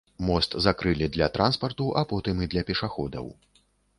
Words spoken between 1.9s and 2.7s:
а потым і для